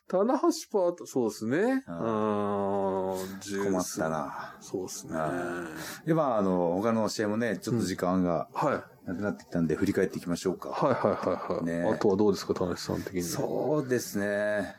[0.10, 0.40] 棚橋
[0.70, 1.58] パート、そうですね。
[1.58, 1.64] うん、
[3.40, 4.10] ジュース困った。
[4.10, 4.58] な。
[4.60, 5.16] そうですね。
[5.16, 5.68] あは
[6.06, 8.66] で、まあ、あの、他の試合もね、ちょっと時間がい。
[8.66, 10.70] はいなくなってきたんで、振り返っていきましょうか。
[10.70, 11.66] はいはいはい。
[11.66, 13.24] ねあとはどうですか、田無さん的に。
[13.24, 14.76] そうですね。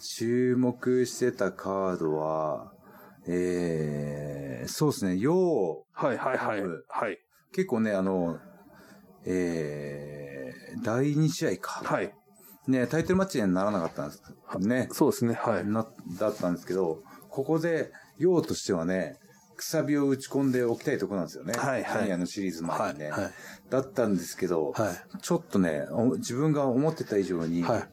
[0.00, 2.72] 注目してたカードは、
[3.26, 6.82] えー、そうですね、よう、はいはいはいうん。
[6.88, 7.18] はい。
[7.52, 8.38] 結構ね、あの、
[9.24, 11.82] えー、第2試合か。
[11.84, 12.12] はい。
[12.66, 14.22] ね、タイトルマッチにはならなかったんです
[14.60, 14.88] ね。
[14.92, 15.66] そうですね、はい。
[15.66, 15.86] な、
[16.18, 19.18] だったんですけど、ここで、ようとしてはね、
[19.56, 21.54] くさびを打ち込んでおきたいところなんですよね。
[21.56, 23.10] はいはいジュニアのシリーズ前にね。
[23.10, 23.32] はいはい
[23.70, 25.18] だったんですけど、はい。
[25.22, 27.88] ちょっとね、お自分が思ってた以上に、はい。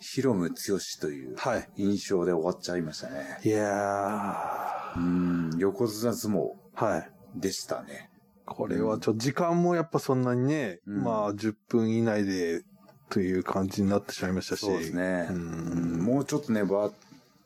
[0.00, 0.54] ヒロム剛
[1.02, 1.68] というはい。
[1.76, 3.38] 印象で終わっちゃいましたね。
[3.44, 6.84] いやうん、横綱相撲ー。
[6.84, 7.10] はい。
[7.34, 8.08] でしたね。
[8.46, 12.62] これはちょっと時間もやっぱそんなにね、うんまあ10分以内で
[13.10, 14.60] という感じになってしまいましたし。
[14.60, 15.28] そうですね。
[15.30, 16.92] ううんんもうちょっと粘っ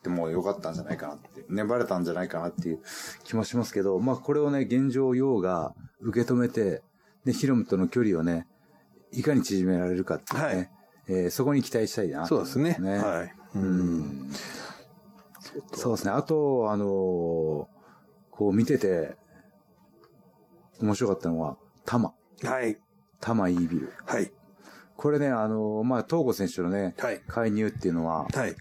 [0.04, 2.80] てもよかったんじゃないかなって、粘れたんじゃないかなっていう
[3.24, 6.82] 気もしますけど、まあこれをね、現状陽が受け止めて、
[7.24, 8.46] で、ヒロムとの距離をね、
[9.10, 10.70] いかに縮められるかっていうね、はい
[11.06, 12.76] えーそこに期待したいなそうですね。
[12.78, 13.34] ねはい。
[13.56, 13.58] う。
[13.58, 14.30] うんん。
[15.74, 16.12] そうですね。
[16.12, 16.88] あと、あのー
[18.36, 19.16] こう見てて、
[20.80, 22.14] 面白かったのは、タマ。
[22.42, 22.78] はい。
[23.20, 23.92] タマイービル。
[24.04, 24.32] はい。
[24.96, 27.20] これね、あのーまあ、東郷選手のね、はい。
[27.28, 28.56] 介入っていうのは、はい。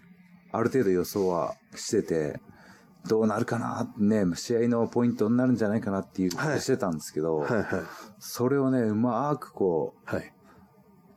[0.54, 2.40] ある程度予想はしてて、
[3.06, 3.94] どうなるかな？
[3.98, 7.52] ね、試合のポイントになるんじゃないかなっていうはいしてたんですけど、はい。
[7.52, 7.66] はい。
[8.20, 10.34] それをね、うまくこう、はい。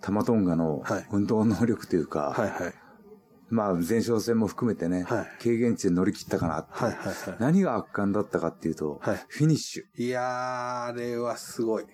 [0.00, 2.50] タマトンガのはい運動能力というか、はい。
[2.50, 2.74] はい。
[3.48, 6.92] まあ前哨戦も含めてね、はい軽減値で乗り切ったかなってはい。
[6.92, 7.14] はい。
[7.38, 10.02] 何が圧巻だったかっていうと、はいフィニッシュ。
[10.02, 10.24] いやー、
[10.86, 11.86] あれはすごい。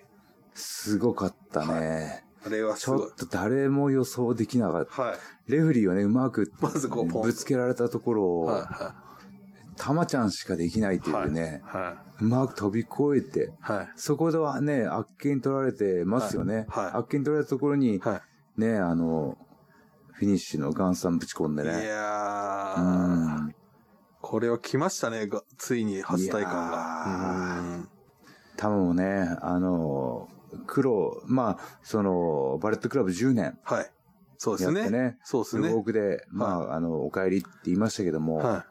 [0.55, 2.22] すごかったね。
[2.45, 3.15] あれはちょっ。
[3.15, 5.01] と誰も予想できなかった。
[5.01, 5.51] はい。
[5.51, 8.95] レフェリーはね、うまくまずこうぶつけられたところを、は
[9.75, 11.13] たまちゃんしかできないとい。
[11.13, 11.23] はい。
[11.25, 13.49] いうね、はうまく飛び越えて、い。
[13.61, 13.89] はい。
[13.95, 16.65] そこではね、あっけに取られてますよね。
[16.69, 18.21] はいはいあっけに取られたところに、は
[18.57, 18.61] い。
[18.61, 19.37] ね、あの、
[20.11, 21.85] フィニッシュのガンサンぶち込んでいね。
[21.87, 22.83] やうー、
[23.49, 23.55] ん。
[24.21, 27.59] これは来ましたね、がついに初体感いやが。
[27.59, 27.89] うん
[28.55, 30.29] 多分もうね、あの、
[30.67, 33.91] 黒、まあ、その、バレットクラブ10年はい。
[34.37, 34.81] そうですね。
[34.81, 35.71] やってね、そうですね。
[35.71, 38.65] 僕で、まあ、あの、お帰りって言いましたけども、は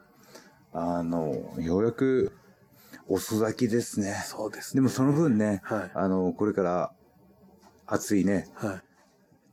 [0.71, 2.31] あの、ようやく
[3.07, 4.13] 遅咲きですねい。。
[4.25, 4.79] そうですね。
[4.79, 6.91] でもその分ね、はいあの、これから
[7.85, 8.92] 熱いね、はい。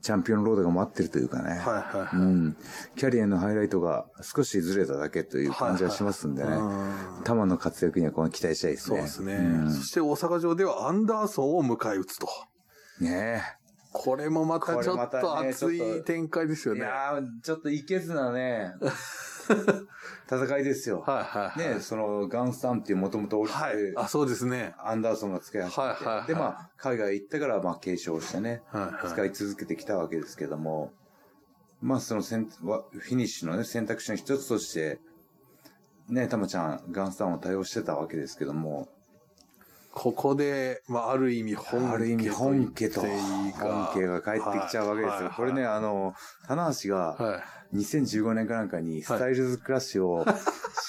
[0.01, 1.49] チャンピオンロードが待ってるというかね。
[1.49, 2.15] はいはいはい。
[2.15, 2.57] うん。
[2.95, 6.49] キャリアのハイライトが少しずれただけという感じはしますんでね。
[6.49, 8.97] うん玉の活躍にはこの期待したいですね。
[8.97, 12.27] そうですね、うんそして大阪城ではアンダーソンを迎え撃つと。
[12.99, 13.43] ね
[13.93, 16.77] これもまたちょったとね熱い展開ですよえ。
[16.77, 16.87] いね。
[16.87, 18.73] はいやー、ちょっといけずなね、
[20.31, 21.03] 戦いですよ。
[21.05, 21.75] はいはい。
[21.75, 23.73] ねその、ガンスタンっていうもともとはい。
[23.73, 24.73] るあ、そうですね。
[24.77, 29.09] アンダーソンが使い始めて、はいはいはいで、まあ、海外行ったから、まあ、継承してね、はいはい。
[29.09, 30.93] 使い続けてきたわけですけども、
[31.81, 34.99] まあ、そのせんわフィニッシュのね、選択肢の一つとして、
[36.07, 38.87] ね、たまちゃん、ガンスタンを対応してたわけですけども、
[39.93, 43.09] ここで、まあ、ある意味本家ある意味本家と、本
[43.95, 45.27] 家が帰ってきちゃうわけですよ。
[45.27, 46.13] はいこれね、あの、
[46.47, 47.41] 棚橋が、はい。
[47.73, 50.25] 2015年かなんかにスタイルズクラッシュを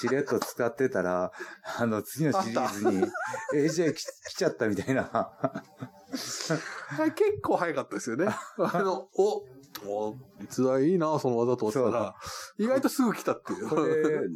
[0.01, 1.31] しれっと使ってたら、
[1.79, 3.05] あの、次のシリーズに
[3.55, 5.03] AJ き来ちゃったみたいな。
[5.03, 5.63] は
[7.07, 8.27] い、結構早かったですよね。
[8.59, 9.45] あの、お、
[9.87, 12.15] お、逸材いいな、その技と思たら、
[12.59, 13.69] 意外とすぐ来たっていう。
[13.69, 14.29] これ、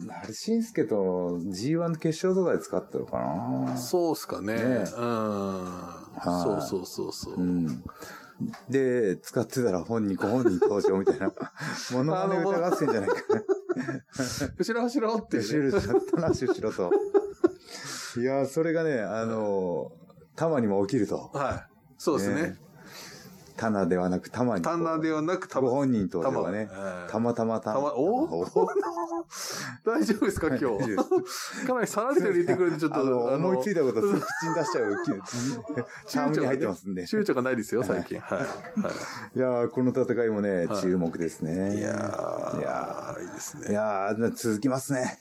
[0.54, 3.76] んすけと G1 の決勝とかで使ったのかな？
[3.76, 4.54] そうっすかね。
[4.54, 4.84] ねうん。
[4.84, 4.86] い
[6.24, 7.34] そうそうそうそう。
[7.34, 7.84] うん。
[8.68, 11.32] で、使ってたら本人、ご本人登場みたいな。
[11.92, 13.42] モノマネ歌合戦じゃないかな。
[14.58, 15.42] 後ろ走ろうってね。
[15.42, 15.70] 後ろ、
[16.60, 16.90] ろと。
[18.20, 21.30] いやー、それがね、あのー、玉にも起きると。
[21.32, 21.72] はい。
[21.98, 22.56] そうですね。
[23.56, 24.62] 棚ではなく玉に。
[24.62, 25.68] 棚ではなく玉。
[25.68, 26.68] ご本人登場がね。
[27.08, 28.26] 玉たまたまたたまお
[29.84, 30.96] 大丈夫ですか、今日？
[31.66, 34.18] かなりさらりと入れてくれて、ちょっと、思いついたこと口に
[34.54, 34.96] 出しちゃう。
[36.06, 37.02] チャームに入ってますんで。
[37.02, 38.20] 躊躇がないですよ、最近。
[38.20, 38.38] はい。
[38.38, 38.46] はい
[39.34, 41.78] いやーこの戦いもね、はい注目ですね。
[41.78, 43.74] いやー、いやいいですいね。
[43.74, 45.18] やー続きますね。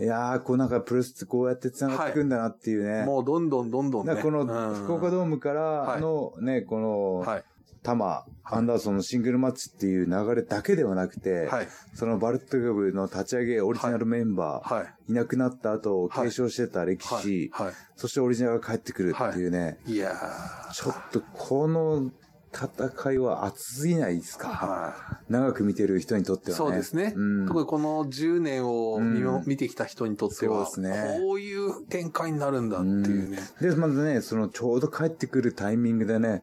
[0.00, 3.04] いやーこうなんかプロレスってこうやって繋がってくんだなっていうね。
[3.04, 4.14] もうどんどんどんどんね。
[4.16, 7.44] こうんの福岡ドームからのね、この、はい。
[7.80, 11.68] タマ、アンダーソンのシングルマッチっていう流れだけではなくて、はい。
[11.94, 14.94] そのバルットグブの立ち上げオリジナルメンバー、はい。
[15.08, 17.50] いなくなった後、はい継承してた歴はい史、。
[17.52, 19.92] はそしてオリジナルが帰ってくるっていうね、い。
[19.94, 20.72] いやー。
[20.74, 22.10] ちょっとこの
[22.52, 24.48] 戦いは熱すぎないですか？
[24.48, 26.52] は長く見てる人にとってい。
[26.52, 26.56] はね。
[26.56, 27.12] そうですね。
[27.14, 27.46] うん。
[27.46, 33.38] 特にこの10年を見見てきた人にとっては、そうですねこういう展開になるんだっていうね。
[33.60, 36.42] で、まずね、そのちょうど帰ってくるタイミングでね、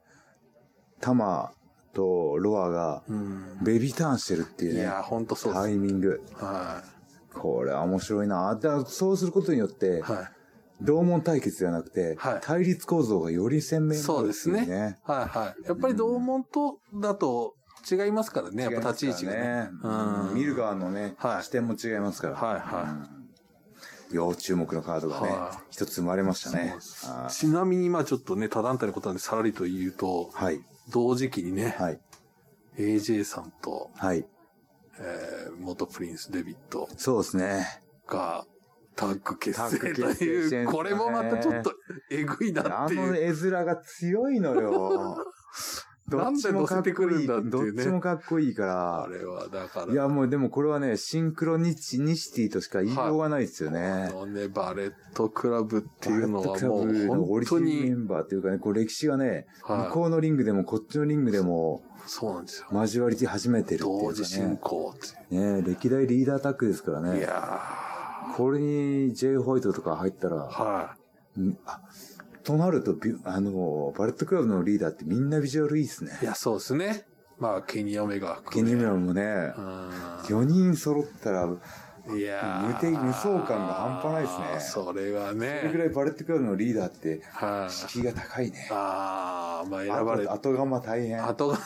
[1.02, 1.52] タマ
[1.94, 3.60] とロアがうん。
[3.63, 5.70] ベビーターンしてるっていうね、いやー、ほんとそうですタ。
[5.70, 6.22] イミング。
[6.36, 6.84] は
[7.34, 8.56] これは面白いな。
[8.56, 10.35] だそうすることによってい。、はい。
[10.81, 14.97] 同門対決ではなくて、はい対立構造がより鮮明になるっていそうですね。
[15.03, 15.67] はいはい。
[15.67, 17.55] やっぱり同門とだと
[17.89, 19.69] 違いますからね、やっぱ立ち位置がね。
[19.83, 22.35] うん見る側のね、はい視点も違いますから。
[22.35, 23.25] はいはうん
[24.11, 26.75] 要注目のカードがねは、一つ生まれましたね。
[27.29, 30.61] ちなみに、まあちょっとね、他団体のことなんでさらりと言うと、ーはい。
[30.89, 31.99] 同時期にね、はい。
[32.77, 34.25] AJ さんと、はい。
[34.99, 37.81] えー、元プリンス・デビットそうですね。
[38.07, 38.45] が
[38.95, 41.73] タッグ結成という、ねこれもまたちょっと
[42.10, 43.15] えぐいなあのっていう。
[43.17, 45.17] 絵面が強いのよ。
[46.08, 46.84] どっちもかっこいい。
[46.84, 49.93] なんで乗せてくるんだっていうねどっちもかっこいいかあれは、だから、ら。
[49.93, 54.12] いや、もうでもこれはね、シンクロニチニシティとしか言いようがないですよあね。
[54.13, 62.67] のね、バレットクラブっていうのはもう本当リジナルメに、ンバーというかね、こう歴史がね、はい向こうのリングでもこっちのリングでもそうなんですよ。
[62.71, 64.60] 交わり始めてるっていうか同時進ね。
[64.62, 67.15] 行ってね歴代リーダータッグですからいう。
[67.15, 67.21] いね。
[67.21, 67.62] や
[68.33, 69.38] これに J.
[69.38, 70.95] ホワイトとか入ったー、ら、は
[71.38, 71.81] うんあ
[72.43, 76.25] となるとあの、バレットクラブのリーダーってみんなビジュアルいいっすねい。。
[76.25, 77.05] いや、そうですね。
[77.39, 79.21] まあ、ケニー・オメガケニー・メラもね、
[79.57, 79.61] う
[80.27, 81.59] 4人揃ったら、ん。
[82.17, 85.77] いやー無敵無双感が半端ないですねそれはそれぐね。
[85.79, 87.71] らいバレットクラブのリーダーって、はい。
[87.71, 88.67] 敷居が高いね。
[88.71, 91.25] ああ、まあ選あばれと、後釜大変。
[91.25, 91.57] 後が、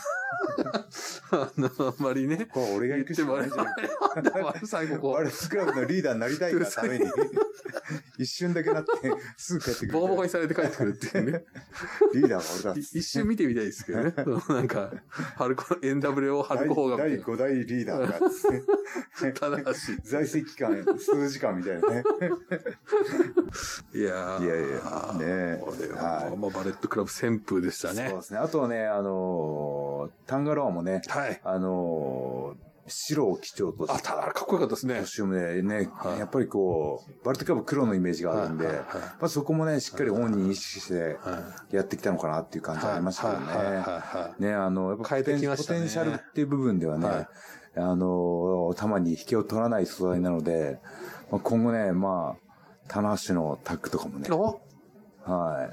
[1.31, 2.47] あの、あんまりね。
[2.51, 4.67] これ俺が行くしかないじゃん。
[4.67, 7.05] 最後こバレットクラブのリーダーになりたいがために、
[8.17, 8.89] 一瞬だけなって、
[9.37, 9.91] すぐ帰ってう、くる。
[9.93, 11.45] ボコボコにされて帰ってくるっていうね。
[12.13, 12.87] リーダーは俺だ。
[12.93, 14.13] 一瞬見てみたいですけどね。
[14.49, 14.91] なんか、
[15.35, 16.97] ハルコ、NWO ハルコ法が。
[16.97, 18.51] 第第5代リーダーがっつっ
[19.23, 19.39] て。
[19.39, 19.73] 棚橋。
[20.03, 22.03] 在籍期間数時間みたいなね。
[23.93, 28.25] いやーいやいやねこれはは、まあ、バレットクラブ旋風でしたねそうで。
[28.25, 28.39] すね。
[28.39, 29.88] あとはね、あのー
[30.25, 31.41] タンガロアもね、はい。
[31.43, 34.99] あのー白を基調とあ、したただ、かっこよかったですね。
[35.01, 35.11] コス。
[35.11, 36.19] チュームでね、はい。
[36.19, 38.75] やっぱりこう、バレットクラブ黒のイメージがあるんで、はい。
[38.75, 38.85] はい。
[38.85, 43.45] はいまあそこもね、しっかり本人意識してはいやってきたのかなっていう感じありましたよね。
[43.45, 43.65] はい。
[43.65, 43.75] はい。
[43.75, 43.83] はい。
[43.83, 44.41] はい。
[44.41, 45.79] ね、あの、やっぱ変えてきましたね。
[45.79, 47.27] ポテンシャルっていう部分ではね、はい。
[47.77, 50.79] あの、球に引けを取らない素材なので、
[51.31, 52.49] まあ、今後ね、まあ、
[52.87, 54.55] 棚橋のタッグとかもね、あ
[55.25, 55.69] は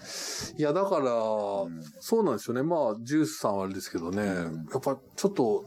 [0.56, 0.60] い。
[0.60, 2.62] いや、だから、んそうなんですよね。
[2.62, 5.64] まあ、ジュースさんはあれですけどね、んやっぱちょっと、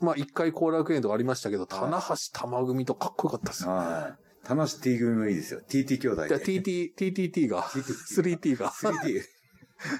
[0.00, 3.70] まあ一回後楽園とかありましたけど、棚橋玉組とかっこよかったですよ。
[3.70, 4.26] はい。
[4.46, 5.60] 棚橋 T 組もいいですよ。
[5.68, 6.28] TT 兄弟で。
[6.28, 9.22] じゃあ TT、TTT が、3T が、3D。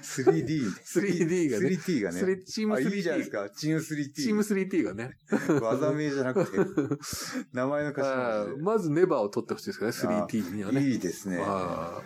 [0.01, 0.71] 3D。
[0.85, 2.21] 3D がね 3T がね。
[2.21, 3.49] 3チームあ、いいじゃない 3T ですか。
[3.49, 4.13] チーム 3T。
[4.13, 5.17] チーム 3T がね。
[5.61, 6.57] 技名じゃなくて、
[7.53, 10.81] 名前の歌詞あーまずネバーを取ってほしいですからね、3T にはね。
[10.81, 11.43] いいですね。
[11.45, 12.01] あ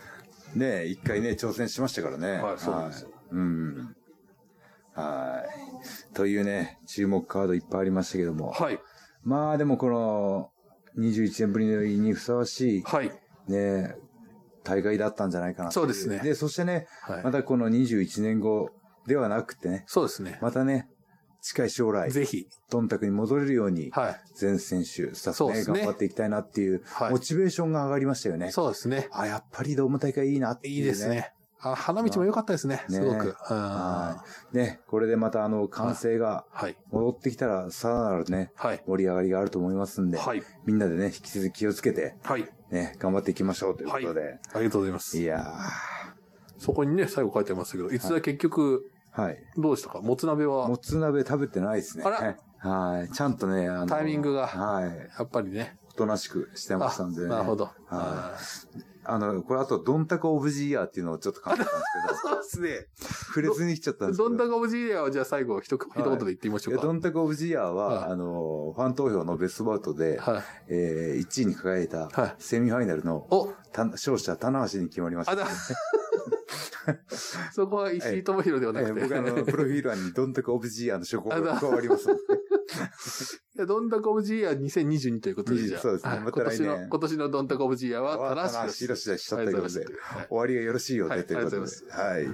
[0.55, 2.41] ね一回ね、挑戦しましたからね。
[2.41, 3.95] はいそうですようん。
[4.93, 6.13] はい。
[6.13, 8.53] というね、注目カードいっぱいありましたけども。
[8.53, 8.79] ーはい。
[9.23, 10.51] まあでもこの、
[10.97, 13.11] 21年ぶりにふさわしい、はい。
[13.47, 13.95] ね、
[14.63, 18.69] 大会だったんじゃないかなそうですねで、そしてね、はいまたこの21年後
[19.07, 20.37] ではなくてね、そうですね。
[20.41, 20.80] またね、
[21.51, 22.47] 近い将来、ぜひ。
[22.69, 24.21] ドンタクに戻れるように、はい。
[24.35, 28.51] 全選手、スタッフね、頑張っていきたいなっていう、はいモチベーションが上がりましたよね。
[28.51, 29.09] そうですね。
[29.11, 31.07] あ、やっぱりドーム大会いいなっていう、いいです。
[31.07, 31.33] ね。
[31.63, 33.35] あ、花道も良かったですね、ねすごく。
[34.51, 36.77] ね、これでまたあの、歓声がはい。
[36.91, 38.83] 戻ってきたら、さらなるね、はい。
[38.87, 40.41] 盛り上がりがあると思いますんで、はい。
[40.65, 42.49] みんなでね、引き続き気をつけて、はい。
[42.71, 44.39] ね、頑張っていきましょうということで。
[44.53, 45.23] ありがとうございますい、。
[45.23, 45.45] や
[46.57, 49.37] そこにね、最後書いてましたけど、いつだ結局、ー、はい。
[49.57, 50.01] どうでしたか？
[50.01, 52.03] もつ鍋はも、つ鍋食べてないですね。
[52.05, 53.09] あらはい。
[53.09, 54.85] ちゃんとね、あのタイミングがはい。
[55.17, 55.77] やっぱりね。
[55.89, 57.27] おとなしくしてましたんでね。
[57.27, 57.69] なるほど。
[57.87, 58.37] は
[59.03, 62.87] あの、これあと、ドンタコオブジイヤーっていうのをちょっと考えたんですけど、 そうですね。
[63.33, 64.29] 触れずに来ちゃったんですけど。
[64.29, 66.87] どんたかオブジーヤーはじゃあ最後一言一言で言ってみましょいうやか。
[66.87, 70.43] ドンタコオブジイヤーは、はいあの、ファン投票のベストバウトで、はい。
[70.67, 75.31] えー、1位に輝いたはい、セミファイナルの、おた勝者、棚橋に決まりました。
[75.31, 75.47] あ、だ、
[77.53, 79.01] そこは石井智弘ではなくて。
[79.01, 82.19] えー僕あの、 プロフィール欄にドンタコオブジーの書庫が加わりますので。
[83.57, 85.81] いやドンタコオブジーヤー2022ということで、じゃあ。
[85.81, 91.61] そうですねはいまた来年今年の、今年のドンタコオブジーヤーは、棚橋棚橋宏でしたということでありがといますはい終わりがよろしいようで、はいということで。
[91.91, 92.27] はい。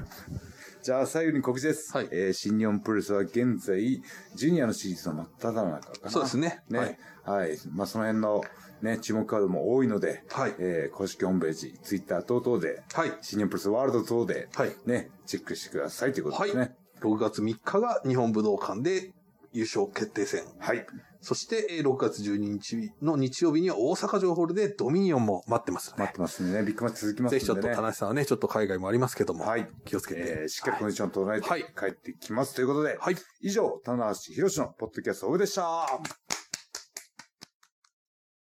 [0.84, 1.92] じゃあ、最後に告知です。
[1.92, 4.02] はいえー新日本プロレスは現在、
[4.36, 6.10] ジュニアのシリーズの真っ只中かな。
[6.10, 6.64] そうですね。
[6.70, 7.00] ね。
[7.24, 7.58] はい。
[7.74, 8.44] まあ、その辺の、
[8.82, 13.12] ね、注目カードも多いので、はいえー公式ホームページ、ツイッター等々で、はい。
[13.22, 14.76] 新日本プロレスワールド等で、はい。
[14.86, 16.76] ね、チェックしてくださいということですね。
[17.02, 19.14] 6月3日が日本武道館で
[19.54, 20.44] 優勝決定戦。
[20.60, 20.86] はい。
[21.22, 27.40] そして、えー6月12日の日曜日には大阪城ホールでドミニオンも待ってますので、待ってますね、ビッグマッチ続きますね。
[27.40, 29.68] ぜひちょっと、田中さんはね、ちょっと海外もありますけども、はい。
[29.86, 30.22] 気をつけて。
[30.22, 33.16] えーしっかりコンディションを整えてはい帰ってきますということで、はい。
[33.42, 35.88] 以上、棚橋宏のポッドキャストオフでした。